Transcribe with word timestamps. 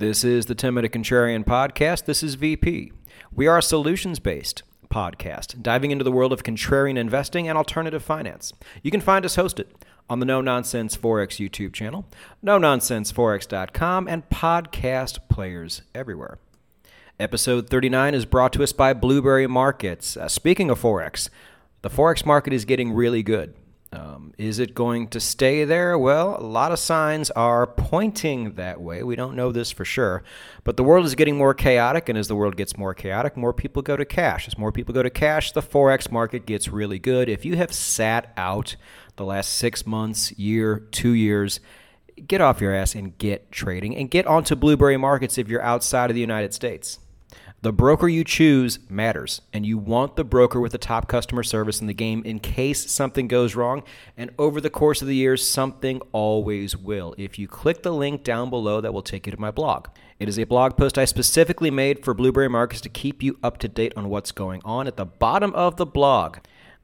This 0.00 0.24
is 0.24 0.46
the 0.46 0.54
10 0.54 0.72
Minute 0.72 0.92
Contrarian 0.92 1.44
Podcast. 1.44 2.06
This 2.06 2.22
is 2.22 2.34
VP. 2.34 2.90
We 3.34 3.46
are 3.46 3.58
a 3.58 3.62
solutions 3.62 4.18
based 4.18 4.62
podcast, 4.88 5.62
diving 5.62 5.90
into 5.90 6.04
the 6.04 6.10
world 6.10 6.32
of 6.32 6.42
contrarian 6.42 6.96
investing 6.96 7.46
and 7.46 7.58
alternative 7.58 8.02
finance. 8.02 8.54
You 8.82 8.90
can 8.90 9.02
find 9.02 9.26
us 9.26 9.36
hosted 9.36 9.66
on 10.08 10.18
the 10.18 10.24
No 10.24 10.40
Nonsense 10.40 10.96
Forex 10.96 11.36
YouTube 11.36 11.74
channel, 11.74 12.06
no 12.40 12.58
nonsenseforex.com, 12.58 14.08
and 14.08 14.26
podcast 14.30 15.28
players 15.28 15.82
everywhere. 15.94 16.38
Episode 17.18 17.68
39 17.68 18.14
is 18.14 18.24
brought 18.24 18.54
to 18.54 18.62
us 18.62 18.72
by 18.72 18.94
Blueberry 18.94 19.46
Markets. 19.46 20.16
Uh, 20.16 20.28
speaking 20.28 20.70
of 20.70 20.80
Forex, 20.80 21.28
the 21.82 21.90
Forex 21.90 22.24
market 22.24 22.54
is 22.54 22.64
getting 22.64 22.94
really 22.94 23.22
good. 23.22 23.52
Um, 23.92 24.32
is 24.38 24.60
it 24.60 24.72
going 24.72 25.08
to 25.08 25.18
stay 25.18 25.64
there? 25.64 25.98
Well, 25.98 26.36
a 26.38 26.46
lot 26.46 26.70
of 26.70 26.78
signs 26.78 27.28
are 27.32 27.66
pointing 27.66 28.54
that 28.54 28.80
way. 28.80 29.02
We 29.02 29.16
don't 29.16 29.34
know 29.34 29.50
this 29.50 29.72
for 29.72 29.84
sure. 29.84 30.22
But 30.62 30.76
the 30.76 30.84
world 30.84 31.06
is 31.06 31.16
getting 31.16 31.36
more 31.36 31.54
chaotic, 31.54 32.08
and 32.08 32.16
as 32.16 32.28
the 32.28 32.36
world 32.36 32.56
gets 32.56 32.78
more 32.78 32.94
chaotic, 32.94 33.36
more 33.36 33.52
people 33.52 33.82
go 33.82 33.96
to 33.96 34.04
cash. 34.04 34.46
As 34.46 34.56
more 34.56 34.70
people 34.70 34.94
go 34.94 35.02
to 35.02 35.10
cash, 35.10 35.50
the 35.50 35.60
Forex 35.60 36.08
market 36.08 36.46
gets 36.46 36.68
really 36.68 37.00
good. 37.00 37.28
If 37.28 37.44
you 37.44 37.56
have 37.56 37.72
sat 37.72 38.32
out 38.36 38.76
the 39.16 39.24
last 39.24 39.54
six 39.54 39.84
months, 39.84 40.30
year, 40.38 40.86
two 40.92 41.12
years, 41.12 41.58
get 42.28 42.40
off 42.40 42.60
your 42.60 42.72
ass 42.72 42.94
and 42.94 43.18
get 43.18 43.50
trading 43.50 43.96
and 43.96 44.08
get 44.08 44.24
onto 44.24 44.54
Blueberry 44.54 44.98
markets 44.98 45.36
if 45.36 45.48
you're 45.48 45.62
outside 45.62 46.10
of 46.10 46.14
the 46.14 46.20
United 46.20 46.54
States. 46.54 46.99
The 47.62 47.74
broker 47.74 48.08
you 48.08 48.24
choose 48.24 48.78
matters, 48.88 49.42
and 49.52 49.66
you 49.66 49.76
want 49.76 50.16
the 50.16 50.24
broker 50.24 50.58
with 50.58 50.72
the 50.72 50.78
top 50.78 51.08
customer 51.08 51.42
service 51.42 51.78
in 51.82 51.88
the 51.88 51.92
game 51.92 52.22
in 52.24 52.40
case 52.40 52.90
something 52.90 53.28
goes 53.28 53.54
wrong. 53.54 53.82
And 54.16 54.30
over 54.38 54.62
the 54.62 54.70
course 54.70 55.02
of 55.02 55.08
the 55.08 55.14
years, 55.14 55.46
something 55.46 56.00
always 56.12 56.74
will. 56.74 57.14
If 57.18 57.38
you 57.38 57.46
click 57.46 57.82
the 57.82 57.92
link 57.92 58.24
down 58.24 58.48
below, 58.48 58.80
that 58.80 58.94
will 58.94 59.02
take 59.02 59.26
you 59.26 59.32
to 59.32 59.38
my 59.38 59.50
blog. 59.50 59.88
It 60.18 60.26
is 60.26 60.38
a 60.38 60.44
blog 60.44 60.78
post 60.78 60.96
I 60.96 61.04
specifically 61.04 61.70
made 61.70 62.02
for 62.02 62.14
Blueberry 62.14 62.48
Markets 62.48 62.80
to 62.80 62.88
keep 62.88 63.22
you 63.22 63.38
up 63.42 63.58
to 63.58 63.68
date 63.68 63.92
on 63.94 64.08
what's 64.08 64.32
going 64.32 64.62
on. 64.64 64.86
At 64.86 64.96
the 64.96 65.04
bottom 65.04 65.52
of 65.54 65.76
the 65.76 65.84
blog, 65.84 66.38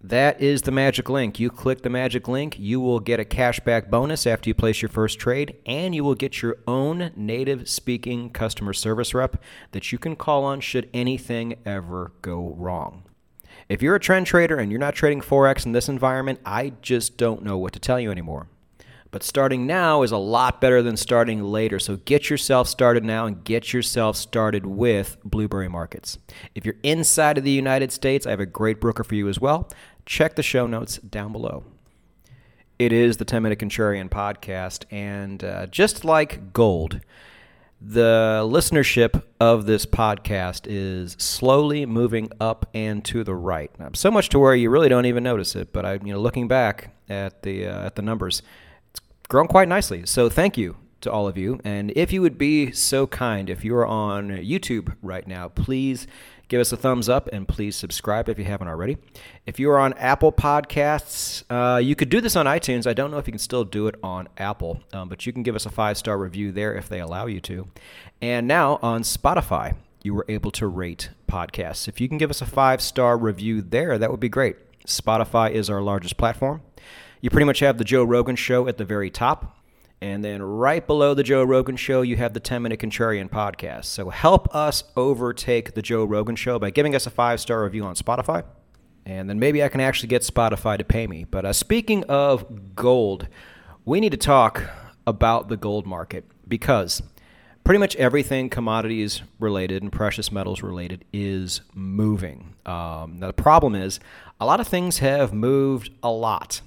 that 0.08 0.40
is 0.40 0.62
the 0.62 0.70
magic 0.70 1.10
link. 1.10 1.40
You 1.40 1.50
click 1.50 1.82
the 1.82 1.90
magic 1.90 2.28
link, 2.28 2.58
you 2.58 2.80
will 2.80 3.00
get 3.00 3.18
a 3.18 3.24
cashback 3.24 3.90
bonus 3.90 4.26
after 4.26 4.48
you 4.48 4.54
place 4.54 4.80
your 4.80 4.88
first 4.88 5.18
trade, 5.18 5.56
and 5.66 5.94
you 5.94 6.04
will 6.04 6.14
get 6.14 6.42
your 6.42 6.58
own 6.66 7.10
native 7.16 7.68
speaking 7.68 8.30
customer 8.30 8.72
service 8.72 9.14
rep 9.14 9.42
that 9.72 9.90
you 9.90 9.98
can 9.98 10.14
call 10.14 10.44
on 10.44 10.60
should 10.60 10.88
anything 10.94 11.56
ever 11.66 12.12
go 12.22 12.54
wrong. 12.56 13.02
If 13.68 13.82
you're 13.82 13.96
a 13.96 14.00
trend 14.00 14.26
trader 14.26 14.58
and 14.58 14.70
you're 14.70 14.78
not 14.78 14.94
trading 14.94 15.22
Forex 15.22 15.66
in 15.66 15.72
this 15.72 15.88
environment, 15.88 16.38
I 16.44 16.74
just 16.82 17.16
don't 17.16 17.42
know 17.42 17.58
what 17.58 17.72
to 17.72 17.80
tell 17.80 17.98
you 17.98 18.12
anymore. 18.12 18.46
But 19.10 19.22
starting 19.22 19.66
now 19.66 20.02
is 20.02 20.12
a 20.12 20.18
lot 20.18 20.60
better 20.60 20.82
than 20.82 20.96
starting 20.96 21.42
later. 21.42 21.78
So 21.78 21.96
get 21.96 22.28
yourself 22.28 22.68
started 22.68 23.02
now 23.02 23.26
and 23.26 23.42
get 23.42 23.72
yourself 23.72 24.16
started 24.16 24.66
with 24.66 25.16
Blueberry 25.24 25.68
Markets. 25.68 26.18
If 26.54 26.64
you're 26.64 26.76
inside 26.82 27.38
of 27.38 27.44
the 27.44 27.50
United 27.50 27.92
States, 27.92 28.26
I 28.26 28.30
have 28.30 28.40
a 28.40 28.46
great 28.46 28.80
broker 28.80 29.04
for 29.04 29.14
you 29.14 29.28
as 29.28 29.40
well. 29.40 29.70
Check 30.06 30.36
the 30.36 30.42
show 30.42 30.66
notes 30.66 30.98
down 30.98 31.32
below. 31.32 31.64
It 32.78 32.92
is 32.92 33.16
the 33.16 33.24
10 33.24 33.42
Minute 33.42 33.58
Contrarian 33.58 34.08
podcast. 34.08 34.84
And 34.90 35.42
uh, 35.42 35.66
just 35.66 36.04
like 36.04 36.52
gold, 36.52 37.00
the 37.80 38.42
listenership 38.44 39.22
of 39.40 39.66
this 39.66 39.84
podcast 39.84 40.66
is 40.66 41.16
slowly 41.18 41.86
moving 41.86 42.30
up 42.40 42.68
and 42.72 43.04
to 43.06 43.24
the 43.24 43.34
right. 43.34 43.70
So 43.94 44.10
much 44.10 44.28
to 44.30 44.38
where 44.38 44.54
you 44.54 44.70
really 44.70 44.88
don't 44.88 45.06
even 45.06 45.24
notice 45.24 45.56
it. 45.56 45.72
But 45.72 45.84
I, 45.84 45.94
you 45.94 46.12
know, 46.12 46.20
looking 46.20 46.48
back 46.48 46.94
at 47.08 47.42
the 47.42 47.66
uh, 47.66 47.86
at 47.86 47.96
the 47.96 48.02
numbers, 48.02 48.42
it's 48.90 49.00
grown 49.28 49.48
quite 49.48 49.68
nicely. 49.68 50.06
So 50.06 50.28
thank 50.28 50.56
you 50.56 50.76
to 51.00 51.10
all 51.10 51.28
of 51.28 51.36
you. 51.36 51.60
And 51.64 51.92
if 51.94 52.12
you 52.12 52.22
would 52.22 52.38
be 52.38 52.72
so 52.72 53.06
kind, 53.06 53.50
if 53.50 53.64
you 53.64 53.74
are 53.76 53.86
on 53.86 54.28
YouTube 54.28 54.96
right 55.02 55.26
now, 55.26 55.48
please 55.48 56.06
give 56.48 56.60
us 56.60 56.72
a 56.72 56.76
thumbs 56.76 57.08
up 57.08 57.28
and 57.32 57.48
please 57.48 57.74
subscribe 57.76 58.28
if 58.28 58.38
you 58.38 58.44
haven't 58.44 58.68
already. 58.68 58.96
If 59.46 59.58
you 59.58 59.70
are 59.70 59.78
on 59.78 59.92
Apple 59.94 60.32
Podcasts, 60.32 61.42
uh, 61.50 61.78
you 61.78 61.96
could 61.96 62.08
do 62.08 62.20
this 62.20 62.36
on 62.36 62.46
iTunes. 62.46 62.86
I 62.86 62.92
don't 62.92 63.10
know 63.10 63.18
if 63.18 63.26
you 63.26 63.32
can 63.32 63.38
still 63.38 63.64
do 63.64 63.86
it 63.88 63.96
on 64.02 64.28
Apple, 64.38 64.80
um, 64.92 65.08
but 65.08 65.26
you 65.26 65.32
can 65.32 65.42
give 65.42 65.56
us 65.56 65.66
a 65.66 65.70
five 65.70 65.98
star 65.98 66.18
review 66.18 66.52
there 66.52 66.74
if 66.74 66.88
they 66.88 67.00
allow 67.00 67.26
you 67.26 67.40
to. 67.42 67.68
And 68.20 68.46
now 68.46 68.78
on 68.82 69.02
Spotify, 69.02 69.74
you 70.02 70.14
were 70.14 70.24
able 70.28 70.50
to 70.52 70.66
rate 70.66 71.10
podcasts. 71.28 71.88
If 71.88 72.00
you 72.00 72.08
can 72.08 72.18
give 72.18 72.30
us 72.30 72.40
a 72.40 72.46
five 72.46 72.80
star 72.80 73.18
review 73.18 73.60
there, 73.60 73.98
that 73.98 74.10
would 74.10 74.20
be 74.20 74.28
great. 74.28 74.56
Spotify 74.86 75.50
is 75.50 75.68
our 75.68 75.82
largest 75.82 76.16
platform. 76.16 76.62
You 77.20 77.30
pretty 77.30 77.46
much 77.46 77.58
have 77.58 77.78
the 77.78 77.84
Joe 77.84 78.04
Rogan 78.04 78.36
show 78.36 78.68
at 78.68 78.78
the 78.78 78.84
very 78.84 79.10
top. 79.10 79.55
And 80.02 80.22
then 80.24 80.42
right 80.42 80.86
below 80.86 81.14
the 81.14 81.22
Joe 81.22 81.42
Rogan 81.42 81.76
show, 81.76 82.02
you 82.02 82.16
have 82.16 82.34
the 82.34 82.40
10 82.40 82.62
Minute 82.62 82.80
Contrarian 82.80 83.30
podcast. 83.30 83.86
So 83.86 84.10
help 84.10 84.54
us 84.54 84.84
overtake 84.94 85.74
the 85.74 85.82
Joe 85.82 86.04
Rogan 86.04 86.36
show 86.36 86.58
by 86.58 86.70
giving 86.70 86.94
us 86.94 87.06
a 87.06 87.10
five 87.10 87.40
star 87.40 87.64
review 87.64 87.84
on 87.84 87.94
Spotify. 87.94 88.44
And 89.06 89.30
then 89.30 89.38
maybe 89.38 89.62
I 89.62 89.68
can 89.68 89.80
actually 89.80 90.08
get 90.08 90.22
Spotify 90.22 90.76
to 90.76 90.84
pay 90.84 91.06
me. 91.06 91.24
But 91.24 91.44
uh, 91.44 91.52
speaking 91.52 92.04
of 92.04 92.74
gold, 92.74 93.28
we 93.84 94.00
need 94.00 94.10
to 94.10 94.18
talk 94.18 94.64
about 95.06 95.48
the 95.48 95.56
gold 95.56 95.86
market 95.86 96.24
because 96.46 97.02
pretty 97.64 97.78
much 97.78 97.96
everything 97.96 98.50
commodities 98.50 99.22
related 99.38 99.82
and 99.82 99.92
precious 99.92 100.30
metals 100.30 100.62
related 100.62 101.04
is 101.12 101.62
moving. 101.72 102.54
Um, 102.66 103.18
now, 103.20 103.28
the 103.28 103.32
problem 103.32 103.74
is 103.74 104.00
a 104.40 104.44
lot 104.44 104.60
of 104.60 104.68
things 104.68 104.98
have 104.98 105.32
moved 105.32 105.90
a 106.02 106.10
lot 106.10 106.60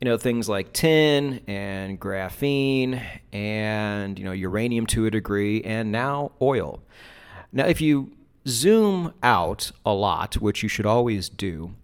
you 0.00 0.04
know 0.04 0.16
things 0.18 0.48
like 0.48 0.72
tin 0.72 1.40
and 1.46 1.98
graphene 2.00 3.02
and 3.32 4.18
you 4.18 4.24
know 4.24 4.32
uranium 4.32 4.86
to 4.86 5.06
a 5.06 5.10
degree 5.10 5.62
and 5.62 5.90
now 5.90 6.32
oil. 6.40 6.82
Now 7.52 7.66
if 7.66 7.80
you 7.80 8.12
zoom 8.46 9.12
out 9.22 9.72
a 9.84 9.92
lot 9.92 10.34
which 10.36 10.62
you 10.62 10.68
should 10.68 10.86
always 10.86 11.28
do 11.28 11.74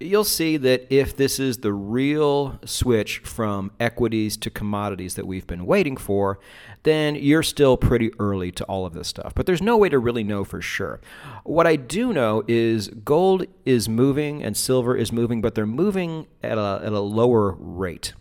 you'll 0.00 0.24
see 0.24 0.56
that 0.56 0.86
if 0.90 1.16
this 1.16 1.40
is 1.40 1.58
the 1.58 1.72
real 1.72 2.58
switch 2.64 3.18
from 3.18 3.72
equities 3.80 4.36
to 4.36 4.50
commodities 4.50 5.14
that 5.14 5.26
we've 5.26 5.46
been 5.46 5.66
waiting 5.66 5.96
for, 5.96 6.38
then 6.84 7.16
you're 7.16 7.42
still 7.42 7.76
pretty 7.76 8.12
early 8.18 8.52
to 8.52 8.64
all 8.64 8.86
of 8.86 8.94
this 8.94 9.08
stuff. 9.08 9.34
But 9.34 9.46
there's 9.46 9.62
no 9.62 9.76
way 9.76 9.88
to 9.88 9.98
really 9.98 10.24
know 10.24 10.44
for 10.44 10.62
sure. 10.62 11.00
What 11.44 11.66
I 11.66 11.76
do 11.76 12.12
know 12.12 12.44
is 12.46 12.88
gold 12.88 13.46
is 13.64 13.88
moving 13.88 14.42
and 14.42 14.56
silver 14.56 14.96
is 14.96 15.12
moving, 15.12 15.40
but 15.40 15.54
they're 15.54 15.66
moving 15.66 16.26
at 16.42 16.58
a, 16.58 16.80
at 16.84 16.92
a 16.92 17.00
lower 17.00 17.56
rate. 17.58 18.12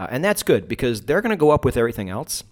Uh, 0.00 0.06
and 0.10 0.24
that's 0.24 0.42
good 0.42 0.68
because 0.68 1.02
they're 1.02 1.20
going 1.20 1.30
to 1.30 1.36
go 1.36 1.50
up 1.50 1.64
with 1.64 1.76
everything 1.76 2.08
else. 2.08 2.44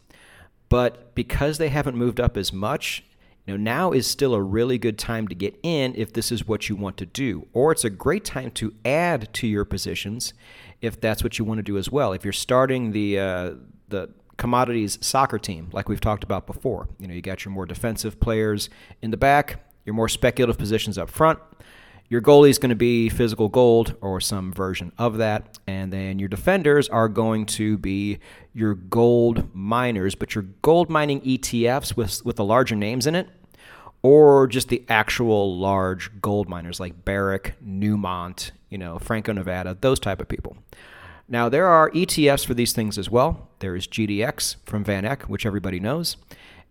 But 0.68 1.14
because 1.14 1.58
they 1.58 1.68
haven't 1.68 1.96
moved 1.96 2.20
up 2.20 2.36
as 2.36 2.52
much, 2.52 3.04
now, 3.46 3.56
now 3.56 3.92
is 3.92 4.06
still 4.06 4.34
a 4.34 4.42
really 4.42 4.78
good 4.78 4.98
time 4.98 5.28
to 5.28 5.34
get 5.34 5.58
in 5.62 5.94
if 5.94 6.12
this 6.12 6.32
is 6.32 6.46
what 6.46 6.68
you 6.68 6.76
want 6.76 6.96
to 6.98 7.06
do, 7.06 7.46
or 7.52 7.72
it's 7.72 7.84
a 7.84 7.90
great 7.90 8.24
time 8.24 8.50
to 8.52 8.74
add 8.84 9.32
to 9.34 9.46
your 9.46 9.64
positions 9.64 10.34
if 10.80 11.00
that's 11.00 11.22
what 11.22 11.38
you 11.38 11.44
want 11.44 11.58
to 11.58 11.62
do 11.62 11.78
as 11.78 11.90
well. 11.90 12.12
If 12.12 12.24
you're 12.24 12.32
starting 12.32 12.92
the 12.92 13.18
uh, 13.18 13.50
the 13.88 14.10
commodities 14.36 14.98
soccer 15.00 15.38
team, 15.38 15.70
like 15.72 15.88
we've 15.88 16.00
talked 16.00 16.24
about 16.24 16.46
before, 16.46 16.88
you 16.98 17.06
know, 17.06 17.14
you 17.14 17.22
got 17.22 17.44
your 17.44 17.52
more 17.52 17.66
defensive 17.66 18.20
players 18.20 18.68
in 19.00 19.10
the 19.10 19.16
back, 19.16 19.64
your 19.84 19.94
more 19.94 20.08
speculative 20.08 20.58
positions 20.58 20.98
up 20.98 21.08
front. 21.08 21.38
Your 22.08 22.20
goalie 22.20 22.50
is 22.50 22.58
going 22.58 22.70
to 22.70 22.76
be 22.76 23.08
physical 23.08 23.48
gold 23.48 23.96
or 24.00 24.20
some 24.20 24.52
version 24.52 24.92
of 24.96 25.16
that. 25.16 25.58
And 25.66 25.92
then 25.92 26.20
your 26.20 26.28
defenders 26.28 26.88
are 26.88 27.08
going 27.08 27.46
to 27.46 27.76
be 27.78 28.20
your 28.52 28.74
gold 28.74 29.52
miners, 29.54 30.14
but 30.14 30.34
your 30.34 30.44
gold 30.62 30.88
mining 30.88 31.20
ETFs 31.22 31.96
with, 31.96 32.24
with 32.24 32.36
the 32.36 32.44
larger 32.44 32.76
names 32.76 33.08
in 33.08 33.16
it, 33.16 33.28
or 34.06 34.46
just 34.46 34.68
the 34.68 34.84
actual 34.88 35.58
large 35.58 36.10
gold 36.20 36.48
miners 36.48 36.78
like 36.78 37.04
Barrick, 37.04 37.54
Newmont, 37.64 38.50
you 38.70 38.78
know, 38.78 38.98
Franco 38.98 39.32
Nevada, 39.32 39.76
those 39.80 39.98
type 39.98 40.20
of 40.20 40.28
people. 40.28 40.56
Now, 41.28 41.48
there 41.48 41.66
are 41.66 41.90
ETFs 41.90 42.46
for 42.46 42.54
these 42.54 42.72
things 42.72 42.98
as 42.98 43.10
well. 43.10 43.48
There 43.58 43.74
is 43.74 43.88
GDX 43.88 44.56
from 44.64 44.84
Van 44.84 45.04
Eck, 45.04 45.24
which 45.24 45.44
everybody 45.44 45.80
knows 45.80 46.16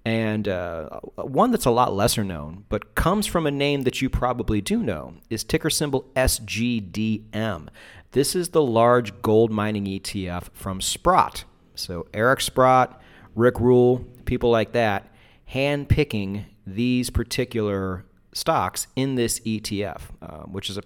and 0.06 0.48
uh, 0.48 1.00
one 1.16 1.50
that's 1.50 1.66
a 1.66 1.72
lot 1.72 1.94
lesser 1.94 2.24
known, 2.24 2.64
but 2.70 2.94
comes 2.94 3.26
from 3.26 3.48
a 3.48 3.52
name 3.52 3.82
that 3.82 4.02
you 4.02 4.10
probably 4.10 4.62
do 4.62 4.84
know, 4.84 5.16
is 5.32 5.44
ticker 5.44 5.72
symbol 5.72 6.06
SGDM. 6.16 7.68
This 8.12 8.36
is 8.36 8.50
the 8.50 8.62
large 8.62 9.20
gold 9.24 9.52
mining 9.52 9.86
ETF 9.86 10.50
from 10.54 10.80
Sprott. 10.80 11.44
So 11.74 12.06
Eric 12.14 12.42
Sprott, 12.42 13.02
Rick 13.34 13.60
Rule, 13.60 14.06
people 14.26 14.52
like 14.52 14.74
that, 14.74 15.12
hand 15.56 15.88
picking 15.88 16.46
these 16.68 17.10
particular 17.10 18.04
stocks 18.34 18.88
in 18.98 19.16
this 19.16 19.40
ETF, 19.40 20.02
uh, 20.22 20.44
which 20.44 20.70
is 20.70 20.78
a 20.78 20.84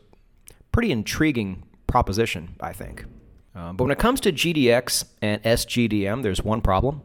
pretty 0.72 0.92
intriguing 0.92 1.64
proposition, 1.88 2.56
I 2.62 2.74
think. 2.74 3.04
Um, 3.56 3.76
but 3.76 3.86
when 3.86 3.92
it 3.92 3.98
comes 3.98 4.22
to 4.22 4.32
GDX 4.32 5.06
and 5.24 5.42
SGDM, 5.42 6.22
there's 6.22 6.44
one 6.44 6.62
problem 6.62 7.02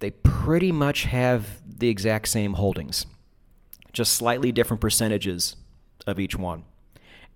they 0.00 0.10
pretty 0.10 0.70
much 0.70 1.04
have 1.04 1.62
the 1.66 1.88
exact 1.88 2.28
same 2.28 2.52
holdings, 2.52 3.06
just 3.94 4.12
slightly 4.12 4.52
different 4.52 4.82
percentages 4.82 5.56
of 6.06 6.20
each 6.20 6.36
one. 6.36 6.64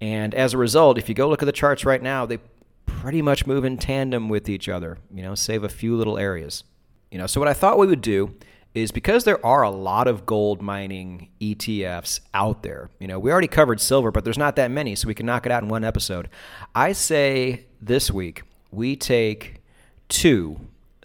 And 0.02 0.34
as 0.34 0.52
a 0.52 0.58
result, 0.58 0.98
if 0.98 1.08
you 1.08 1.14
go 1.14 1.30
look 1.30 1.40
at 1.40 1.46
the 1.46 1.52
charts 1.52 1.86
right 1.86 2.02
now, 2.02 2.26
they 2.26 2.38
pretty 2.84 3.22
much 3.22 3.46
move 3.46 3.64
in 3.64 3.78
tandem 3.78 4.28
with 4.28 4.50
each 4.50 4.68
other, 4.68 4.98
you 5.10 5.22
know, 5.22 5.34
save 5.34 5.64
a 5.64 5.70
few 5.70 5.96
little 5.96 6.18
areas. 6.18 6.64
You 7.10 7.16
know, 7.16 7.26
so 7.26 7.40
what 7.40 7.48
I 7.48 7.54
thought 7.54 7.78
we 7.78 7.86
would 7.86 8.02
do 8.02 8.36
is 8.74 8.92
because 8.92 9.24
there 9.24 9.44
are 9.44 9.62
a 9.62 9.70
lot 9.70 10.06
of 10.06 10.26
gold 10.26 10.62
mining 10.62 11.28
ETFs 11.40 12.20
out 12.32 12.62
there. 12.62 12.90
You 12.98 13.08
know, 13.08 13.18
we 13.18 13.32
already 13.32 13.48
covered 13.48 13.80
silver, 13.80 14.10
but 14.10 14.24
there's 14.24 14.38
not 14.38 14.56
that 14.56 14.70
many, 14.70 14.94
so 14.94 15.08
we 15.08 15.14
can 15.14 15.26
knock 15.26 15.44
it 15.44 15.52
out 15.52 15.62
in 15.62 15.68
one 15.68 15.84
episode. 15.84 16.28
I 16.74 16.92
say 16.92 17.66
this 17.80 18.10
week 18.10 18.42
we 18.70 18.94
take 18.94 19.62
two 20.08 20.60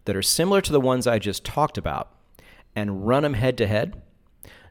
that 0.06 0.16
are 0.16 0.22
similar 0.22 0.62
to 0.62 0.72
the 0.72 0.80
ones 0.80 1.08
I 1.08 1.20
just 1.20 1.44
talked 1.44 1.78
about 1.78 2.12
and 2.76 3.08
run 3.08 3.24
them 3.24 3.34
head 3.34 3.58
to 3.58 3.68
head 3.68 4.02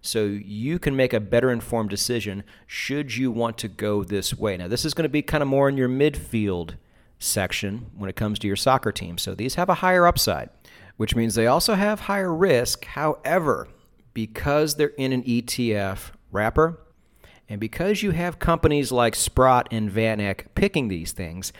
so 0.00 0.24
you 0.24 0.78
can 0.78 0.94
make 0.94 1.14
a 1.14 1.20
better 1.20 1.50
informed 1.50 1.88
decision 1.88 2.44
should 2.66 3.16
you 3.16 3.30
want 3.32 3.56
to 3.58 3.68
go 3.68 4.04
this 4.04 4.34
way. 4.34 4.56
Now, 4.56 4.68
this 4.68 4.84
is 4.84 4.92
going 4.92 5.04
to 5.04 5.08
be 5.08 5.22
kind 5.22 5.42
of 5.42 5.48
more 5.48 5.68
in 5.68 5.78
your 5.78 5.88
midfield 5.88 6.74
section 7.18 7.86
when 7.96 8.10
it 8.10 8.16
comes 8.16 8.38
to 8.40 8.46
your 8.46 8.56
soccer 8.56 8.92
team. 8.92 9.16
So 9.16 9.34
these 9.34 9.54
have 9.54 9.70
a 9.70 9.74
higher 9.74 10.06
upside, 10.06 10.50
which 10.96 11.16
means 11.16 11.34
they 11.34 11.46
also 11.46 11.74
have 11.74 12.00
higher 12.00 12.32
risk. 12.32 12.84
However, 12.84 13.68
because 14.12 14.76
they're 14.76 14.88
in 14.88 15.12
an 15.12 15.22
ETF 15.22 16.12
wrapper, 16.30 16.80
and 17.48 17.60
because 17.60 18.02
you 18.02 18.12
have 18.12 18.38
companies 18.38 18.90
like 18.90 19.14
Sprott 19.14 19.68
and 19.70 19.90
VanEck 19.90 20.46
picking 20.54 20.88
these 20.88 21.12
things, 21.12 21.52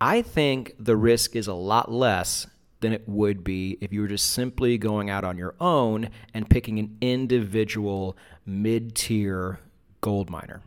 I 0.00 0.22
think 0.22 0.74
the 0.78 0.96
risk 0.96 1.34
is 1.34 1.46
a 1.46 1.54
lot 1.54 1.90
less 1.90 2.46
than 2.80 2.92
it 2.92 3.08
would 3.08 3.42
be 3.42 3.78
if 3.80 3.92
you 3.92 4.02
were 4.02 4.08
just 4.08 4.30
simply 4.32 4.76
going 4.76 5.08
out 5.08 5.24
on 5.24 5.38
your 5.38 5.54
own 5.58 6.10
and 6.34 6.48
picking 6.48 6.78
an 6.78 6.96
individual 7.00 8.16
mid 8.44 8.94
tier 8.94 9.58
gold 10.02 10.28
miner. 10.28 10.60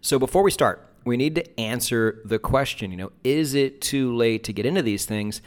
So 0.00 0.18
before 0.18 0.42
we 0.42 0.52
start, 0.52 0.88
we 1.04 1.16
need 1.16 1.34
to 1.34 1.60
answer 1.60 2.20
the 2.24 2.38
question, 2.38 2.92
you 2.92 2.96
know, 2.96 3.12
is 3.24 3.54
it 3.54 3.80
too 3.80 4.14
late 4.14 4.44
to 4.44 4.52
get 4.52 4.64
into 4.64 4.82
these 4.82 5.04
things? 5.04 5.42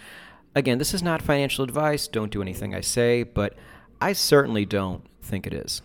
Again, 0.55 0.77
this 0.77 0.93
is 0.93 1.03
not 1.03 1.21
financial 1.21 1.63
advice. 1.63 2.07
Don't 2.07 2.31
do 2.31 2.41
anything 2.41 2.73
I 2.73 2.81
say, 2.81 3.23
but 3.23 3.55
I 3.99 4.13
certainly 4.13 4.65
don't 4.65 5.05
think 5.21 5.45
it 5.45 5.53
is. 5.53 5.81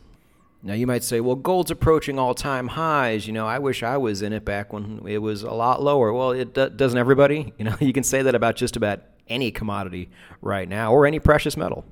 Now, 0.63 0.75
you 0.75 0.87
might 0.87 1.03
say, 1.03 1.21
well, 1.21 1.37
gold's 1.37 1.71
approaching 1.71 2.19
all 2.19 2.35
time 2.35 2.69
highs. 2.69 3.27
You 3.27 3.33
know, 3.33 3.47
I 3.47 3.59
wish 3.59 3.83
I 3.83 3.97
was 3.97 4.21
in 4.21 4.33
it 4.33 4.45
back 4.45 4.73
when 4.73 5.01
it 5.07 5.19
was 5.19 5.43
a 5.43 5.51
lot 5.51 5.83
lower. 5.83 6.13
Well, 6.13 6.33
it 6.33 6.55
doesn't 6.55 6.99
everybody. 6.99 7.53
You 7.59 7.65
know, 7.65 7.77
you 7.81 7.93
can 7.93 8.05
say 8.05 8.23
that 8.23 8.35
about 8.35 8.57
just 8.57 8.77
about 8.77 9.01
any 9.29 9.51
commodity 9.51 10.09
right 10.41 10.69
now 10.69 10.93
or 10.93 11.07
any 11.07 11.19
precious 11.19 11.57
metal. 11.57 11.85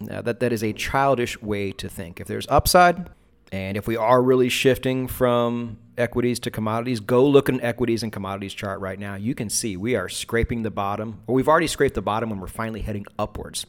Now, 0.00 0.22
that, 0.22 0.40
that 0.40 0.52
is 0.52 0.62
a 0.62 0.72
childish 0.72 1.40
way 1.42 1.72
to 1.72 1.88
think. 1.88 2.20
If 2.20 2.26
there's 2.26 2.46
upside, 2.48 3.10
and 3.50 3.76
if 3.76 3.86
we 3.86 3.96
are 3.96 4.22
really 4.22 4.48
shifting 4.48 5.06
from 5.06 5.78
equities 5.98 6.38
to 6.40 6.50
commodities, 6.50 7.00
go 7.00 7.26
look 7.26 7.48
at 7.48 7.54
an 7.54 7.60
equities 7.60 8.02
and 8.02 8.12
commodities 8.12 8.54
chart 8.54 8.80
right 8.80 8.98
now. 8.98 9.14
You 9.14 9.34
can 9.34 9.48
see 9.50 9.76
we 9.76 9.94
are 9.94 10.08
scraping 10.08 10.62
the 10.62 10.70
bottom, 10.70 11.20
or 11.26 11.34
we've 11.34 11.48
already 11.48 11.66
scraped 11.66 11.94
the 11.94 12.02
bottom 12.02 12.30
and 12.30 12.40
we're 12.40 12.46
finally 12.46 12.80
heading 12.80 13.06
upwards, 13.18 13.66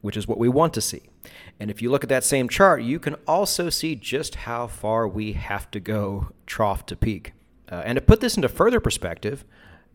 which 0.00 0.16
is 0.16 0.26
what 0.26 0.38
we 0.38 0.48
want 0.48 0.74
to 0.74 0.80
see. 0.80 1.02
And 1.60 1.70
if 1.70 1.80
you 1.80 1.90
look 1.90 2.02
at 2.02 2.08
that 2.10 2.24
same 2.24 2.48
chart, 2.48 2.82
you 2.82 2.98
can 2.98 3.14
also 3.26 3.70
see 3.70 3.94
just 3.94 4.34
how 4.34 4.66
far 4.66 5.06
we 5.06 5.32
have 5.34 5.70
to 5.70 5.80
go 5.80 6.30
trough 6.46 6.84
to 6.86 6.96
peak. 6.96 7.32
Uh, 7.70 7.82
and 7.84 7.96
to 7.96 8.02
put 8.02 8.20
this 8.20 8.36
into 8.36 8.48
further 8.48 8.80
perspective, 8.80 9.44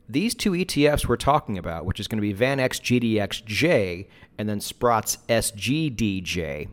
these 0.07 0.33
two 0.33 0.51
ETFs 0.51 1.07
we're 1.07 1.17
talking 1.17 1.57
about, 1.57 1.85
which 1.85 1.99
is 1.99 2.07
going 2.07 2.17
to 2.17 2.21
be 2.21 2.33
VanEck's 2.33 2.79
GDXJ 2.79 4.07
and 4.39 4.49
then 4.49 4.59
Sprott's 4.59 5.19
SGDJ, 5.27 6.67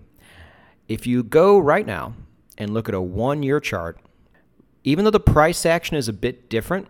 if 0.88 1.06
you 1.06 1.22
go 1.22 1.58
right 1.58 1.86
now 1.86 2.14
and 2.56 2.72
look 2.72 2.88
at 2.88 2.94
a 2.94 3.00
one 3.00 3.42
year 3.42 3.60
chart, 3.60 4.00
even 4.86 5.04
though 5.04 5.10
the 5.10 5.20
price 5.20 5.66
action 5.66 5.96
is 5.96 6.08
a 6.08 6.12
bit 6.12 6.48
different 6.48 6.86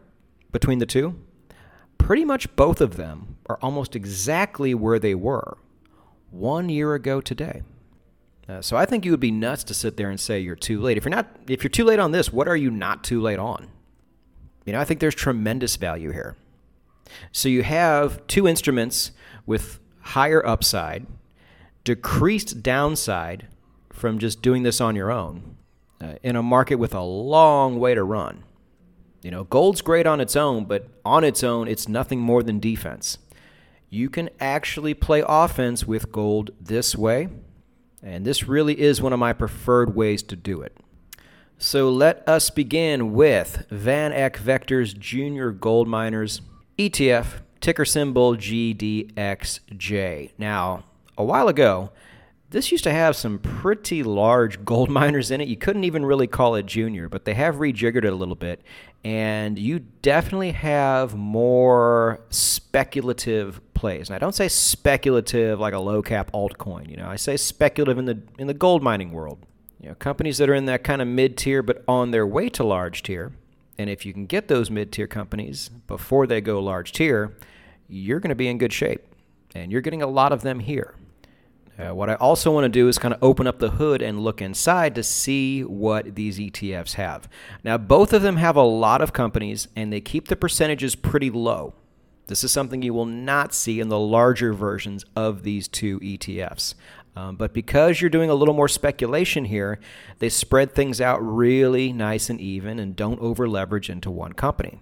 between 0.52 0.78
the 0.78 0.86
two, 0.86 1.18
pretty 1.96 2.26
much 2.26 2.54
both 2.54 2.82
of 2.82 2.96
them 2.96 3.38
are 3.46 3.58
almost 3.62 3.96
exactly 3.96 4.74
where 4.74 4.98
they 4.98 5.14
were 5.14 5.56
one 6.30 6.68
year 6.68 6.94
ago 6.94 7.22
today. 7.22 7.62
Uh, 8.46 8.60
so 8.60 8.76
I 8.76 8.84
think 8.84 9.04
you 9.04 9.10
would 9.10 9.18
be 9.18 9.30
nuts 9.30 9.64
to 9.64 9.74
sit 9.74 9.96
there 9.96 10.10
and 10.10 10.20
say 10.20 10.38
you're 10.38 10.54
too 10.54 10.78
late. 10.80 10.98
If 10.98 11.04
you're 11.04 11.10
not, 11.10 11.34
if 11.48 11.64
you're 11.64 11.70
too 11.70 11.84
late 11.84 11.98
on 11.98 12.12
this, 12.12 12.30
what 12.30 12.46
are 12.46 12.56
you 12.56 12.70
not 12.70 13.02
too 13.02 13.20
late 13.20 13.38
on? 13.38 13.68
You 14.66 14.74
know, 14.74 14.80
I 14.80 14.84
think 14.84 15.00
there's 15.00 15.14
tremendous 15.14 15.76
value 15.76 16.12
here. 16.12 16.36
So 17.32 17.48
you 17.48 17.62
have 17.62 18.24
two 18.26 18.46
instruments 18.46 19.12
with 19.46 19.80
higher 20.00 20.46
upside, 20.46 21.06
decreased 21.82 22.62
downside 22.62 23.46
from 23.90 24.18
just 24.18 24.42
doing 24.42 24.64
this 24.64 24.82
on 24.82 24.96
your 24.96 25.10
own 25.10 25.55
uh, 26.00 26.14
in 26.22 26.36
a 26.36 26.42
market 26.42 26.76
with 26.76 26.94
a 26.94 27.02
long 27.02 27.78
way 27.78 27.94
to 27.94 28.02
run. 28.02 28.44
You 29.22 29.30
know, 29.30 29.44
gold's 29.44 29.80
great 29.80 30.06
on 30.06 30.20
its 30.20 30.36
own, 30.36 30.66
but 30.66 30.88
on 31.04 31.24
its 31.24 31.42
own, 31.42 31.68
it's 31.68 31.88
nothing 31.88 32.20
more 32.20 32.42
than 32.42 32.60
defense. 32.60 33.18
You 33.90 34.10
can 34.10 34.30
actually 34.40 34.94
play 34.94 35.24
offense 35.26 35.86
with 35.86 36.12
gold 36.12 36.50
this 36.60 36.96
way, 36.96 37.28
and 38.02 38.24
this 38.24 38.46
really 38.46 38.80
is 38.80 39.00
one 39.00 39.12
of 39.12 39.18
my 39.18 39.32
preferred 39.32 39.96
ways 39.96 40.22
to 40.24 40.36
do 40.36 40.60
it. 40.62 40.76
So 41.58 41.88
let 41.88 42.22
us 42.28 42.50
begin 42.50 43.14
with 43.14 43.66
Van 43.70 44.12
Eck 44.12 44.36
Vectors 44.38 44.96
Junior 44.96 45.50
Gold 45.50 45.88
Miners 45.88 46.42
ETF, 46.78 47.40
ticker 47.60 47.86
symbol 47.86 48.36
GDXJ. 48.36 50.32
Now, 50.36 50.84
a 51.16 51.24
while 51.24 51.48
ago, 51.48 51.90
this 52.56 52.72
used 52.72 52.84
to 52.84 52.90
have 52.90 53.14
some 53.14 53.38
pretty 53.38 54.02
large 54.02 54.64
gold 54.64 54.88
miners 55.00 55.30
in 55.30 55.42
it. 55.42 55.48
You 55.48 55.56
couldn't 55.56 55.84
even 55.84 56.06
really 56.06 56.26
call 56.26 56.54
it 56.54 56.64
junior, 56.64 57.06
but 57.08 57.26
they 57.26 57.34
have 57.34 57.56
rejiggered 57.56 57.98
it 57.98 58.12
a 58.12 58.14
little 58.14 58.34
bit. 58.34 58.62
And 59.04 59.58
you 59.58 59.80
definitely 60.00 60.52
have 60.52 61.14
more 61.14 62.20
speculative 62.30 63.60
plays. 63.74 64.08
And 64.08 64.16
I 64.16 64.18
don't 64.18 64.34
say 64.34 64.48
speculative 64.48 65.60
like 65.60 65.74
a 65.74 65.78
low 65.78 66.00
cap 66.00 66.32
altcoin, 66.32 66.88
you 66.90 66.96
know. 66.96 67.08
I 67.08 67.16
say 67.16 67.36
speculative 67.36 67.98
in 67.98 68.06
the 68.06 68.20
in 68.38 68.46
the 68.46 68.54
gold 68.54 68.82
mining 68.82 69.12
world. 69.12 69.38
You 69.80 69.90
know, 69.90 69.94
companies 69.94 70.38
that 70.38 70.48
are 70.48 70.54
in 70.54 70.64
that 70.64 70.82
kind 70.82 71.02
of 71.02 71.08
mid 71.08 71.36
tier 71.36 71.62
but 71.62 71.84
on 71.86 72.10
their 72.10 72.26
way 72.26 72.48
to 72.48 72.64
large 72.64 73.02
tier. 73.02 73.32
And 73.78 73.90
if 73.90 74.06
you 74.06 74.14
can 74.14 74.24
get 74.24 74.48
those 74.48 74.70
mid 74.70 74.92
tier 74.92 75.06
companies 75.06 75.68
before 75.68 76.26
they 76.26 76.40
go 76.40 76.58
large 76.60 76.92
tier, 76.92 77.36
you're 77.86 78.18
going 78.18 78.30
to 78.30 78.34
be 78.34 78.48
in 78.48 78.56
good 78.56 78.72
shape. 78.72 79.04
And 79.54 79.70
you're 79.70 79.82
getting 79.82 80.02
a 80.02 80.06
lot 80.06 80.32
of 80.32 80.40
them 80.42 80.60
here. 80.60 80.94
Uh, 81.78 81.94
what 81.94 82.08
I 82.08 82.14
also 82.14 82.50
want 82.50 82.64
to 82.64 82.68
do 82.70 82.88
is 82.88 82.98
kind 82.98 83.12
of 83.12 83.22
open 83.22 83.46
up 83.46 83.58
the 83.58 83.70
hood 83.70 84.00
and 84.00 84.20
look 84.20 84.40
inside 84.40 84.94
to 84.94 85.02
see 85.02 85.62
what 85.62 86.14
these 86.14 86.38
ETFs 86.38 86.94
have. 86.94 87.28
Now, 87.62 87.76
both 87.76 88.12
of 88.12 88.22
them 88.22 88.36
have 88.36 88.56
a 88.56 88.62
lot 88.62 89.02
of 89.02 89.12
companies 89.12 89.68
and 89.76 89.92
they 89.92 90.00
keep 90.00 90.28
the 90.28 90.36
percentages 90.36 90.94
pretty 90.94 91.30
low. 91.30 91.74
This 92.28 92.42
is 92.42 92.50
something 92.50 92.82
you 92.82 92.94
will 92.94 93.06
not 93.06 93.54
see 93.54 93.78
in 93.78 93.88
the 93.88 93.98
larger 93.98 94.52
versions 94.52 95.04
of 95.14 95.42
these 95.42 95.68
two 95.68 96.00
ETFs. 96.00 96.74
Um, 97.14 97.36
but 97.36 97.54
because 97.54 98.00
you're 98.00 98.10
doing 98.10 98.30
a 98.30 98.34
little 98.34 98.54
more 98.54 98.68
speculation 98.68 99.46
here, 99.46 99.78
they 100.18 100.28
spread 100.28 100.74
things 100.74 101.00
out 101.00 101.18
really 101.22 101.92
nice 101.92 102.28
and 102.28 102.40
even 102.40 102.78
and 102.78 102.96
don't 102.96 103.20
over 103.20 103.48
leverage 103.48 103.88
into 103.88 104.10
one 104.10 104.32
company. 104.32 104.80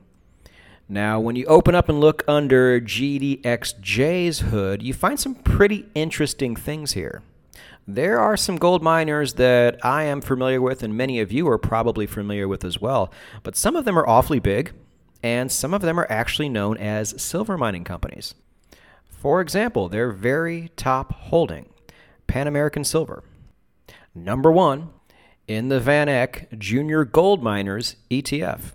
Now, 0.89 1.19
when 1.19 1.35
you 1.35 1.47
open 1.47 1.75
up 1.75 1.89
and 1.89 1.99
look 1.99 2.23
under 2.29 2.79
GDXJ's 2.79 4.41
hood, 4.41 4.83
you 4.83 4.93
find 4.93 5.19
some 5.19 5.35
pretty 5.35 5.89
interesting 5.95 6.55
things 6.55 6.93
here. 6.93 7.23
There 7.87 8.19
are 8.19 8.37
some 8.37 8.57
gold 8.57 8.83
miners 8.83 9.35
that 9.35 9.83
I 9.85 10.05
am 10.05 10.21
familiar 10.21 10.61
with, 10.61 10.83
and 10.83 10.97
many 10.97 11.21
of 11.21 11.33
you 11.33 11.49
are 11.49 11.59
probably 11.59 12.07
familiar 12.07 12.47
with 12.47 12.65
as 12.65 12.81
well, 12.81 13.11
but 13.43 13.57
some 13.57 13.77
of 13.77 13.85
them 13.85 13.99
are 13.99 14.07
awfully 14.07 14.41
big, 14.41 14.73
and 15.23 15.51
some 15.51 15.73
of 15.73 15.81
them 15.81 15.99
are 15.99 16.11
actually 16.11 16.51
known 16.51 16.77
as 16.77 17.21
silver 17.23 17.57
mining 17.57 17.85
companies. 17.85 18.35
For 19.09 19.41
example, 19.41 19.89
their 19.89 20.13
very 20.13 20.71
top 20.77 21.15
holding 21.15 21.71
Pan 22.27 22.47
American 22.47 22.85
Silver. 22.85 23.25
Number 24.15 24.53
one 24.53 24.91
in 25.49 25.69
the 25.69 25.81
Van 25.81 26.11
Eck 26.11 26.49
Junior 26.59 27.05
Gold 27.05 27.43
Miners 27.43 27.97
ETF. 28.11 28.73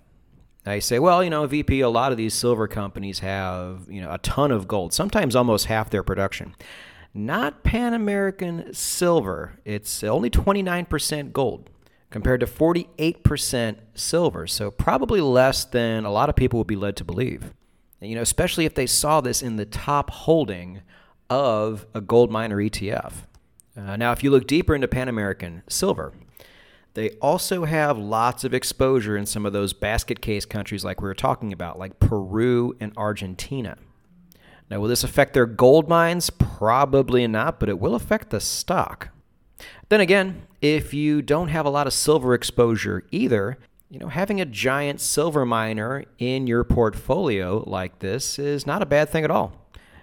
I 0.70 0.78
say, 0.78 0.98
well, 0.98 1.22
you 1.22 1.30
know, 1.30 1.46
VP, 1.46 1.80
a 1.80 1.88
lot 1.88 2.12
of 2.12 2.18
these 2.18 2.34
silver 2.34 2.68
companies 2.68 3.18
have, 3.18 3.86
you 3.88 4.00
know, 4.00 4.12
a 4.12 4.18
ton 4.18 4.50
of 4.50 4.68
gold, 4.68 4.92
sometimes 4.92 5.36
almost 5.36 5.66
half 5.66 5.90
their 5.90 6.02
production. 6.02 6.54
Not 7.12 7.64
Pan 7.64 7.92
American 7.92 8.72
Silver. 8.72 9.58
It's 9.64 10.04
only 10.04 10.30
29% 10.30 11.32
gold 11.32 11.68
compared 12.10 12.40
to 12.40 12.46
48% 12.46 13.76
silver, 13.94 14.46
so 14.46 14.70
probably 14.70 15.20
less 15.20 15.64
than 15.64 16.04
a 16.04 16.10
lot 16.10 16.28
of 16.28 16.36
people 16.36 16.58
would 16.58 16.66
be 16.66 16.76
led 16.76 16.96
to 16.96 17.04
believe. 17.04 17.52
You 18.00 18.14
know, 18.14 18.22
especially 18.22 18.64
if 18.64 18.74
they 18.74 18.86
saw 18.86 19.20
this 19.20 19.42
in 19.42 19.56
the 19.56 19.66
top 19.66 20.10
holding 20.10 20.82
of 21.28 21.86
a 21.94 22.00
gold 22.00 22.30
miner 22.30 22.56
ETF. 22.56 23.12
Uh, 23.76 23.96
now, 23.96 24.12
if 24.12 24.24
you 24.24 24.30
look 24.30 24.46
deeper 24.46 24.74
into 24.74 24.88
Pan 24.88 25.08
American 25.08 25.62
silver, 25.68 26.12
they 26.94 27.10
also 27.20 27.64
have 27.64 27.98
lots 27.98 28.44
of 28.44 28.52
exposure 28.52 29.16
in 29.16 29.26
some 29.26 29.46
of 29.46 29.52
those 29.52 29.72
basket 29.72 30.20
case 30.20 30.44
countries 30.44 30.84
like 30.84 31.00
we 31.00 31.08
were 31.08 31.14
talking 31.14 31.52
about, 31.52 31.78
like 31.78 32.00
Peru 32.00 32.76
and 32.80 32.92
Argentina. 32.96 33.76
Now, 34.70 34.80
will 34.80 34.88
this 34.88 35.04
affect 35.04 35.34
their 35.34 35.46
gold 35.46 35.88
mines? 35.88 36.30
Probably 36.30 37.26
not, 37.26 37.58
but 37.58 37.68
it 37.68 37.80
will 37.80 37.94
affect 37.94 38.30
the 38.30 38.40
stock. 38.40 39.10
Then 39.88 40.00
again, 40.00 40.46
if 40.60 40.94
you 40.94 41.22
don't 41.22 41.48
have 41.48 41.66
a 41.66 41.70
lot 41.70 41.86
of 41.86 41.92
silver 41.92 42.34
exposure 42.34 43.04
either, 43.10 43.58
you 43.90 43.98
know, 43.98 44.08
having 44.08 44.40
a 44.40 44.44
giant 44.44 45.00
silver 45.00 45.44
miner 45.44 46.04
in 46.18 46.46
your 46.46 46.62
portfolio 46.62 47.64
like 47.66 47.98
this 47.98 48.38
is 48.38 48.66
not 48.66 48.82
a 48.82 48.86
bad 48.86 49.08
thing 49.08 49.24
at 49.24 49.30
all. 49.30 49.52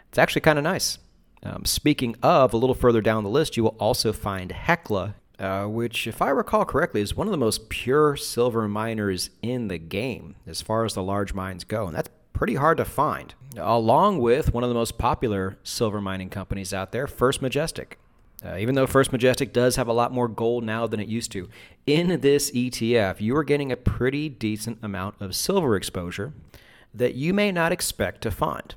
It's 0.09 0.17
actually 0.17 0.41
kind 0.41 0.57
of 0.57 0.63
nice. 0.63 0.99
Um, 1.43 1.63
speaking 1.63 2.15
of, 2.21 2.53
a 2.53 2.57
little 2.57 2.75
further 2.75 3.01
down 3.01 3.23
the 3.23 3.29
list, 3.29 3.55
you 3.55 3.63
will 3.63 3.77
also 3.79 4.11
find 4.11 4.51
Hecla, 4.51 5.15
uh, 5.39 5.65
which, 5.65 6.07
if 6.07 6.21
I 6.21 6.29
recall 6.29 6.65
correctly, 6.65 7.01
is 7.01 7.15
one 7.15 7.27
of 7.27 7.31
the 7.31 7.37
most 7.37 7.69
pure 7.69 8.15
silver 8.15 8.67
miners 8.67 9.29
in 9.41 9.67
the 9.67 9.77
game 9.77 10.35
as 10.45 10.61
far 10.61 10.85
as 10.85 10.93
the 10.93 11.03
large 11.03 11.33
mines 11.33 11.63
go. 11.63 11.87
And 11.87 11.95
that's 11.95 12.09
pretty 12.33 12.55
hard 12.55 12.77
to 12.77 12.85
find, 12.85 13.33
along 13.55 14.19
with 14.19 14.53
one 14.53 14.63
of 14.63 14.69
the 14.69 14.75
most 14.75 14.97
popular 14.97 15.57
silver 15.63 16.01
mining 16.01 16.29
companies 16.29 16.73
out 16.73 16.91
there, 16.91 17.07
First 17.07 17.41
Majestic. 17.41 17.97
Uh, 18.45 18.55
even 18.57 18.75
though 18.75 18.85
First 18.85 19.11
Majestic 19.11 19.51
does 19.51 19.75
have 19.75 19.87
a 19.87 19.93
lot 19.93 20.11
more 20.11 20.27
gold 20.27 20.63
now 20.63 20.85
than 20.85 20.99
it 20.99 21.07
used 21.07 21.31
to, 21.31 21.49
in 21.87 22.19
this 22.21 22.51
ETF, 22.51 23.19
you 23.19 23.35
are 23.35 23.43
getting 23.43 23.71
a 23.71 23.77
pretty 23.77 24.29
decent 24.29 24.77
amount 24.83 25.15
of 25.19 25.35
silver 25.35 25.75
exposure 25.75 26.33
that 26.93 27.15
you 27.15 27.33
may 27.33 27.51
not 27.51 27.71
expect 27.71 28.21
to 28.21 28.31
find. 28.31 28.75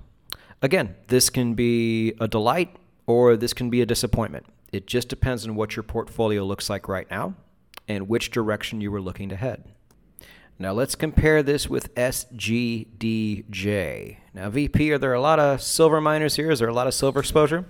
Again, 0.62 0.94
this 1.08 1.30
can 1.30 1.54
be 1.54 2.14
a 2.20 2.28
delight 2.28 2.74
or 3.06 3.36
this 3.36 3.52
can 3.52 3.70
be 3.70 3.80
a 3.80 3.86
disappointment. 3.86 4.46
It 4.72 4.86
just 4.86 5.08
depends 5.08 5.46
on 5.46 5.54
what 5.56 5.76
your 5.76 5.82
portfolio 5.82 6.44
looks 6.44 6.70
like 6.70 6.88
right 6.88 7.10
now 7.10 7.34
and 7.88 8.08
which 8.08 8.30
direction 8.30 8.80
you 8.80 8.90
were 8.90 9.00
looking 9.00 9.28
to 9.28 9.36
head. 9.36 9.64
Now 10.58 10.72
let's 10.72 10.94
compare 10.94 11.42
this 11.42 11.68
with 11.68 11.94
SGDJ. 11.94 13.38
Now, 14.34 14.50
VP, 14.50 14.92
are 14.92 14.98
there 14.98 15.14
a 15.14 15.20
lot 15.20 15.40
of 15.40 15.62
silver 15.62 16.00
miners 16.02 16.36
here? 16.36 16.50
Is 16.50 16.58
there 16.58 16.68
a 16.68 16.74
lot 16.74 16.86
of 16.86 16.92
silver 16.94 17.20
exposure? 17.20 17.64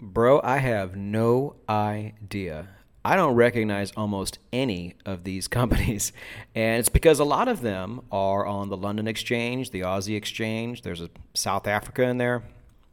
Bro, 0.00 0.40
I 0.42 0.56
have 0.56 0.96
no 0.96 1.56
idea. 1.68 2.68
I 3.04 3.16
don't 3.16 3.34
recognize 3.34 3.92
almost 3.96 4.38
any 4.52 4.94
of 5.04 5.24
these 5.24 5.46
companies. 5.58 6.12
And 6.54 6.80
it's 6.80 6.88
because 6.88 7.20
a 7.20 7.24
lot 7.24 7.48
of 7.48 7.60
them 7.60 8.00
are 8.10 8.46
on 8.46 8.68
the 8.68 8.76
London 8.76 9.06
Exchange, 9.06 9.70
the 9.70 9.82
Aussie 9.82 10.16
Exchange, 10.16 10.82
there's 10.82 11.00
a 11.00 11.10
South 11.34 11.66
Africa 11.66 12.02
in 12.04 12.18
there. 12.18 12.42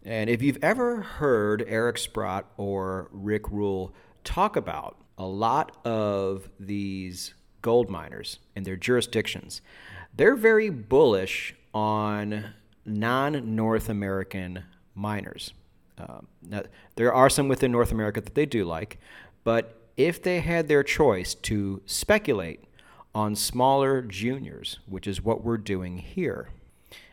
And 0.03 0.29
if 0.29 0.41
you've 0.41 0.57
ever 0.61 1.01
heard 1.01 1.63
Eric 1.67 1.97
Sprott 1.97 2.45
or 2.57 3.09
Rick 3.11 3.49
Rule 3.49 3.93
talk 4.23 4.55
about 4.55 4.97
a 5.17 5.25
lot 5.25 5.75
of 5.85 6.49
these 6.59 7.33
gold 7.61 7.89
miners 7.89 8.39
and 8.55 8.65
their 8.65 8.77
jurisdictions, 8.77 9.61
they're 10.15 10.35
very 10.35 10.69
bullish 10.69 11.53
on 11.73 12.53
non 12.85 13.55
North 13.55 13.89
American 13.89 14.63
miners. 14.95 15.53
Um, 15.97 16.27
now, 16.41 16.63
there 16.95 17.13
are 17.13 17.29
some 17.29 17.49
within 17.49 17.71
North 17.71 17.91
America 17.91 18.21
that 18.21 18.35
they 18.35 18.45
do 18.45 18.63
like, 18.63 18.99
but 19.43 19.79
if 19.97 20.23
they 20.23 20.39
had 20.39 20.69
their 20.69 20.81
choice 20.81 21.33
to 21.33 21.81
speculate 21.85 22.63
on 23.13 23.35
smaller 23.35 24.01
juniors, 24.01 24.79
which 24.85 25.07
is 25.07 25.21
what 25.21 25.43
we're 25.43 25.57
doing 25.57 25.97
here, 25.97 26.49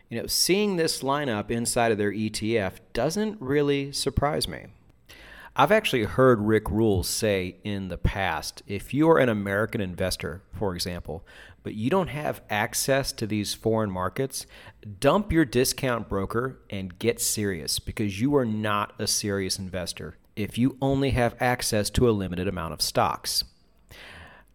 you 0.08 0.20
know, 0.20 0.26
seeing 0.26 0.76
this 0.76 1.02
lineup 1.02 1.50
inside 1.50 1.92
of 1.92 1.98
their 1.98 2.12
ETF 2.12 2.74
doesn't 2.92 3.40
really 3.40 3.92
surprise 3.92 4.46
me. 4.46 4.66
I've 5.58 5.72
actually 5.72 6.04
heard 6.04 6.42
Rick 6.42 6.70
Rules 6.70 7.08
say 7.08 7.56
in 7.64 7.88
the 7.88 7.96
past 7.96 8.62
if 8.66 8.92
you're 8.92 9.18
an 9.18 9.30
American 9.30 9.80
investor, 9.80 10.42
for 10.52 10.74
example, 10.74 11.26
but 11.62 11.74
you 11.74 11.88
don't 11.88 12.08
have 12.08 12.42
access 12.50 13.10
to 13.12 13.26
these 13.26 13.54
foreign 13.54 13.90
markets, 13.90 14.46
dump 15.00 15.32
your 15.32 15.46
discount 15.46 16.08
broker 16.08 16.58
and 16.68 16.98
get 16.98 17.20
serious 17.20 17.78
because 17.78 18.20
you 18.20 18.36
are 18.36 18.44
not 18.44 18.92
a 18.98 19.06
serious 19.06 19.58
investor 19.58 20.18
if 20.36 20.58
you 20.58 20.76
only 20.82 21.10
have 21.10 21.34
access 21.40 21.88
to 21.88 22.08
a 22.08 22.12
limited 22.12 22.46
amount 22.46 22.74
of 22.74 22.82
stocks. 22.82 23.42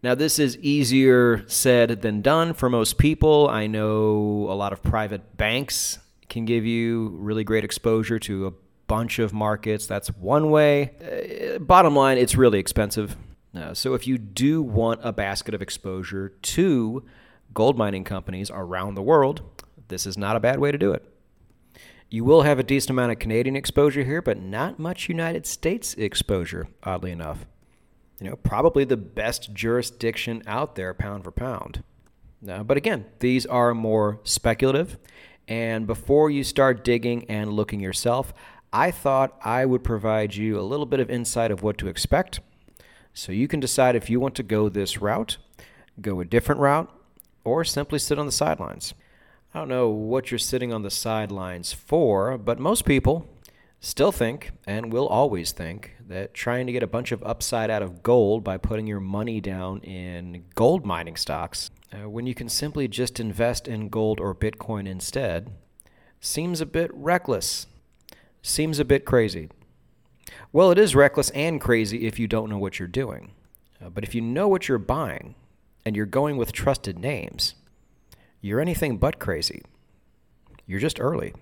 Now, 0.02 0.16
this 0.16 0.40
is 0.40 0.58
easier 0.58 1.44
said 1.46 2.02
than 2.02 2.22
done 2.22 2.54
for 2.54 2.68
most 2.68 2.98
people. 2.98 3.48
I 3.48 3.68
know 3.68 4.48
a 4.50 4.54
lot 4.54 4.72
of 4.72 4.82
private 4.82 5.36
banks 5.36 6.00
can 6.28 6.44
give 6.44 6.66
you 6.66 7.10
really 7.20 7.44
great 7.44 7.62
exposure 7.62 8.18
to 8.18 8.48
a 8.48 8.52
bunch 8.88 9.20
of 9.20 9.32
markets. 9.32 9.86
That's 9.86 10.08
one 10.08 10.50
way. 10.50 10.90
Uh, 11.54 11.60
bottom 11.60 11.94
line, 11.94 12.18
it's 12.18 12.34
really 12.34 12.58
expensive. 12.58 13.16
Uh, 13.54 13.74
so 13.74 13.94
if 13.94 14.06
you 14.08 14.18
do 14.18 14.60
want 14.60 14.98
a 15.04 15.12
basket 15.12 15.54
of 15.54 15.62
exposure 15.62 16.30
to 16.30 17.04
gold 17.54 17.78
mining 17.78 18.02
companies 18.02 18.50
around 18.50 18.96
the 18.96 19.02
world, 19.02 19.42
this 19.86 20.04
is 20.04 20.18
not 20.18 20.34
a 20.34 20.40
bad 20.40 20.58
way 20.58 20.72
to 20.72 20.78
do 20.78 20.92
it. 20.92 21.06
You 22.10 22.24
will 22.24 22.42
have 22.42 22.58
a 22.58 22.64
decent 22.64 22.90
amount 22.90 23.12
of 23.12 23.20
Canadian 23.20 23.54
exposure 23.54 24.02
here, 24.02 24.20
but 24.20 24.40
not 24.40 24.80
much 24.80 25.08
United 25.08 25.46
States 25.46 25.94
exposure, 25.94 26.66
oddly 26.82 27.12
enough. 27.12 27.46
You 28.22 28.30
know, 28.30 28.36
probably 28.36 28.84
the 28.84 28.96
best 28.96 29.52
jurisdiction 29.52 30.44
out 30.46 30.76
there, 30.76 30.94
pound 30.94 31.24
for 31.24 31.32
pound. 31.32 31.82
Uh, 32.48 32.62
but 32.62 32.76
again, 32.76 33.04
these 33.18 33.46
are 33.46 33.74
more 33.74 34.20
speculative. 34.22 34.96
And 35.48 35.88
before 35.88 36.30
you 36.30 36.44
start 36.44 36.84
digging 36.84 37.28
and 37.28 37.52
looking 37.52 37.80
yourself, 37.80 38.32
I 38.72 38.92
thought 38.92 39.36
I 39.42 39.64
would 39.64 39.82
provide 39.82 40.36
you 40.36 40.56
a 40.56 40.62
little 40.62 40.86
bit 40.86 41.00
of 41.00 41.10
insight 41.10 41.50
of 41.50 41.64
what 41.64 41.78
to 41.78 41.88
expect 41.88 42.38
so 43.12 43.32
you 43.32 43.48
can 43.48 43.58
decide 43.58 43.96
if 43.96 44.08
you 44.08 44.20
want 44.20 44.36
to 44.36 44.44
go 44.44 44.68
this 44.68 45.02
route, 45.02 45.38
go 46.00 46.20
a 46.20 46.24
different 46.24 46.60
route, 46.60 46.88
or 47.42 47.64
simply 47.64 47.98
sit 47.98 48.20
on 48.20 48.26
the 48.26 48.30
sidelines. 48.30 48.94
I 49.52 49.58
don't 49.58 49.68
know 49.68 49.88
what 49.88 50.30
you're 50.30 50.38
sitting 50.38 50.72
on 50.72 50.82
the 50.82 50.92
sidelines 50.92 51.72
for, 51.72 52.38
but 52.38 52.60
most 52.60 52.84
people 52.84 53.28
still 53.82 54.12
think, 54.12 54.52
and 54.66 54.90
will 54.90 55.06
always 55.06 55.52
think, 55.52 55.96
that 56.08 56.32
trying 56.32 56.66
to 56.66 56.72
get 56.72 56.82
a 56.82 56.86
bunch 56.86 57.12
of 57.12 57.22
upside 57.22 57.70
out 57.70 57.82
of 57.82 58.02
gold 58.02 58.42
by 58.42 58.56
putting 58.56 58.86
your 58.86 59.00
money 59.00 59.42
down 59.42 59.80
in 59.80 60.44
gold 60.54 60.86
mining 60.86 61.16
stocks, 61.16 61.70
uh, 61.92 62.08
when 62.08 62.26
you 62.26 62.34
can 62.34 62.48
simply 62.48 62.88
just 62.88 63.20
invest 63.20 63.68
in 63.68 63.90
gold 63.90 64.20
or 64.20 64.34
Bitcoin 64.34 64.88
instead, 64.88 65.50
seems 66.20 66.62
a 66.62 66.66
bit 66.66 66.90
reckless 66.94 67.66
seems 68.42 68.78
a 68.78 68.84
bit 68.84 69.04
crazy. 69.04 69.48
Well, 70.52 70.70
it 70.70 70.78
is 70.78 70.94
reckless 70.94 71.30
and 71.30 71.60
crazy 71.60 72.06
if 72.06 72.18
you 72.18 72.26
don't 72.26 72.50
know 72.50 72.58
what 72.58 72.78
you're 72.78 72.88
doing. 72.88 73.32
Uh, 73.80 73.88
but 73.88 74.04
if 74.04 74.14
you 74.14 74.20
know 74.20 74.48
what 74.48 74.68
you're 74.68 74.78
buying 74.78 75.34
and 75.84 75.96
you're 75.96 76.06
going 76.06 76.36
with 76.36 76.52
trusted 76.52 76.98
names, 76.98 77.54
you're 78.40 78.60
anything 78.60 78.98
but 78.98 79.18
crazy. 79.18 79.62
You're 80.66 80.80
just 80.80 81.00
early. 81.00 81.32